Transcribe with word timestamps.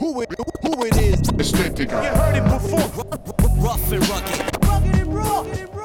who 0.00 0.22
it, 0.22 0.28
who 0.62 0.84
it 0.84 0.96
is. 0.96 1.20
Estética. 1.20 2.02
You 2.02 2.10
heard 2.18 2.36
it 2.36 2.44
before. 2.44 3.04
Rough 3.62 3.92
and 3.92 4.08
rugged. 4.08 4.64
Rugged 4.64 4.94
and 4.96 5.14
raw. 5.14 5.79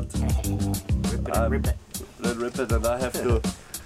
Is 0.00 0.06
the 0.08 0.12
pilot. 0.12 0.14
Rip 1.12 1.28
it, 1.28 1.36
Um, 1.36 1.52
rip 1.52 1.66
it. 1.66 1.76
Let 2.20 2.36
rip 2.36 2.58
it, 2.58 2.72
and 2.72 2.86
I 2.86 2.98
have 2.98 3.12
to 3.14 3.40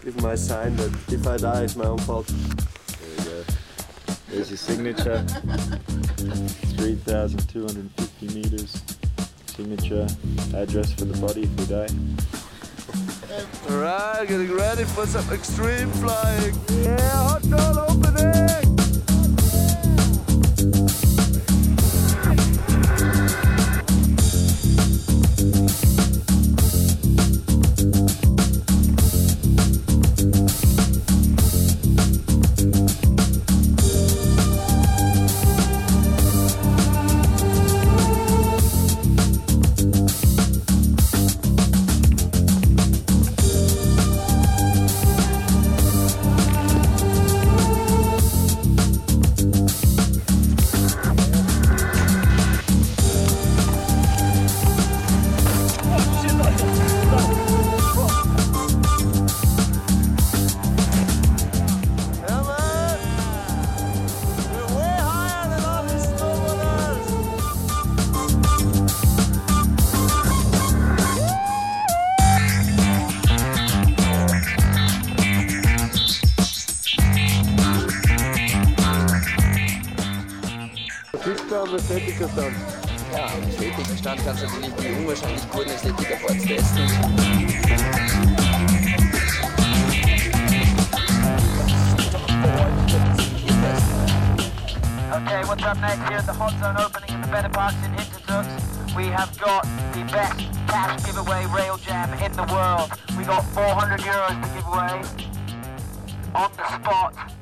give 0.04 0.20
my 0.22 0.34
sign 0.34 0.76
that 0.76 0.92
if 1.12 1.26
I 1.26 1.36
die, 1.36 1.62
it's 1.62 1.76
my 1.76 1.86
own 1.86 1.98
fault. 1.98 2.26
There 2.26 3.08
you 3.18 3.24
go. 3.24 3.44
There's 4.30 4.50
your 4.50 4.58
signature. 4.58 5.24
3,250 6.76 8.26
meters. 8.28 8.82
Signature. 9.46 10.06
Address 10.54 10.92
for 10.92 11.04
the 11.06 11.18
body 11.20 11.42
if 11.42 11.50
we 11.58 11.66
die. 11.66 11.88
Alright, 13.70 14.28
getting 14.28 14.52
ready 14.54 14.84
for 14.84 15.06
some 15.06 15.28
extreme 15.32 15.90
flying. 15.92 16.54
Yeah, 16.82 17.10
hot 17.28 17.42
door 17.42 17.95
Was 81.56 81.72
ist 81.72 81.88
da 81.88 81.94
am 81.94 82.00
Ästhetikerstand? 82.00 82.56
Ja, 83.12 83.24
am 83.24 83.42
Ästhetikstand 83.48 84.20
kannst 84.24 84.42
du 84.42 84.46
natürlich 84.46 84.74
die 84.74 84.92
unwahrscheinlich 84.92 85.50
guten 85.50 85.70
Ästhetiker-Boards 85.70 86.44
testen. 86.44 86.82
Okay, 95.12 95.44
what's 95.46 95.64
up 95.64 95.80
next 95.80 96.08
here 96.08 96.18
at 96.18 96.26
the 96.26 96.32
Hot 96.34 96.52
Zone 96.60 96.76
opening 96.78 97.14
in 97.14 97.22
the 97.22 97.28
Better 97.28 97.48
Parks 97.48 97.76
in 97.86 97.92
Hintertux? 97.94 98.46
We 98.94 99.06
have 99.06 99.34
got 99.38 99.66
the 99.94 100.04
best 100.12 100.40
cash 100.68 101.04
giveaway 101.06 101.46
rail 101.56 101.78
jam 101.78 102.12
in 102.22 102.32
the 102.32 102.44
world. 102.52 102.90
We 103.16 103.24
got 103.24 103.44
400 103.54 104.00
euros 104.00 104.42
to 104.42 104.48
give 104.54 104.66
away 104.66 105.02
on 106.34 106.50
the 106.54 106.64
spot 106.78 107.35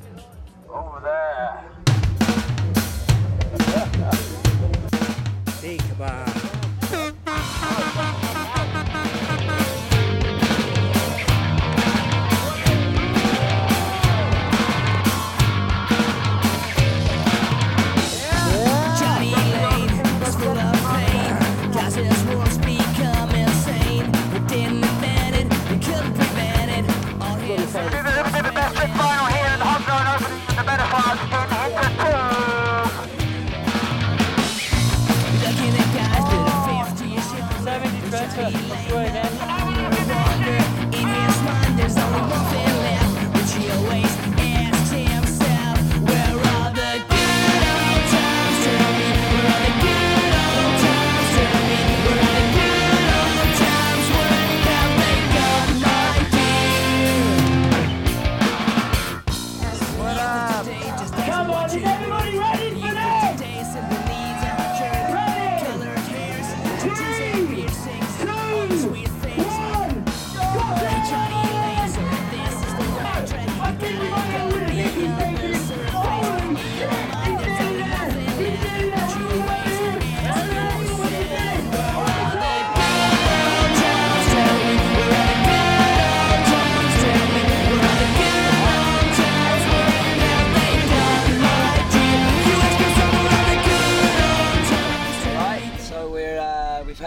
Think 5.65 5.81
about 5.93 6.34
young. 38.37 38.51
70 38.51 39.69
In 39.69 39.74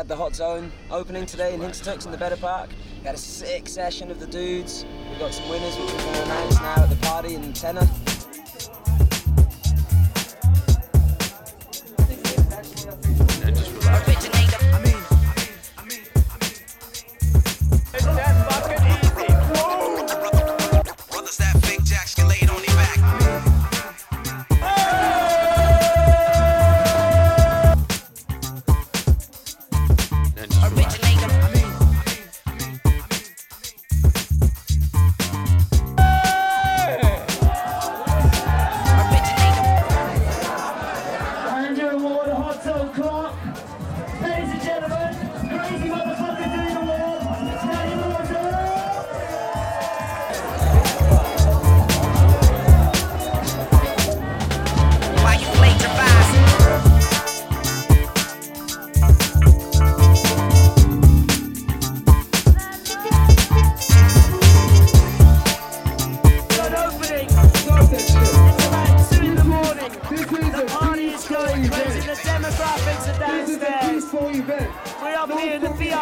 had 0.09 0.17
the 0.17 0.23
Hot 0.23 0.35
Zone 0.35 0.73
opening 0.91 1.27
today 1.27 1.53
in 1.53 1.61
Hintertux 1.61 2.07
in 2.07 2.13
the 2.13 2.17
Better 2.17 2.37
Park. 2.37 2.71
We 3.01 3.07
had 3.07 3.15
a 3.15 3.19
sick 3.19 3.69
session 3.69 4.11
of 4.11 4.19
the 4.19 4.27
dudes. 4.27 4.87
We 5.13 5.19
got 5.19 5.35
some 5.35 5.47
winners, 5.51 5.77
which 5.77 5.93
we're 5.93 5.99
going 5.99 6.15
to 6.15 6.23
announce 6.23 6.55
now 6.61 6.83
at 6.83 6.89
the 6.89 6.97
party 6.97 7.35
in 7.35 7.53
tenor. 7.53 7.87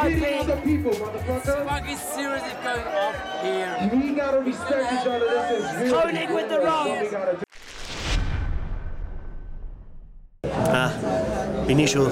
Your 0.05 0.57
people, 0.63 0.93
motherfucker. 0.93 1.65
Fucking 1.67 1.97
seriously 1.97 2.53
going 2.63 2.87
off 2.87 3.17
here. 3.43 3.91
We 3.93 4.15
gotta 4.15 4.41
respect 4.41 4.93
each 4.93 5.07
other. 5.07 5.27
This 5.27 5.65
is 5.65 5.81
real. 5.93 6.01
Koenig 6.03 6.31
with 6.31 6.49
the 6.49 6.61
wrong. 6.61 6.91
We 7.01 7.09
gotta 7.09 7.33
do- 7.37 7.43
Bin 11.67 11.79
ich 11.81 11.91
schon. 11.91 12.11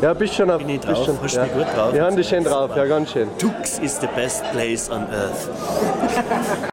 Ja, 0.00 0.14
bist 0.14 0.34
schon 0.34 0.50
auf. 0.50 0.58
Bin 0.58 0.68
ich 0.70 0.80
bist 0.80 0.88
drauf? 0.92 1.04
schon, 1.06 1.22
Hast 1.22 1.34
ja. 1.36 1.46
gut 1.46 1.66
drauf? 1.76 1.94
Ja, 1.94 2.08
und 2.08 2.18
ich 2.18 2.28
schön 2.28 2.44
drauf, 2.44 2.70
ja, 2.76 2.84
ganz 2.86 3.12
schön. 3.12 3.28
Tux 3.38 3.78
is 3.78 3.98
the 4.00 4.06
best 4.14 4.42
place 4.52 4.88
on 4.90 5.06
earth. 5.10 6.70